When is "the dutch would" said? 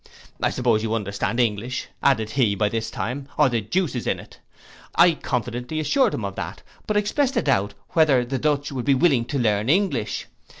8.25-8.85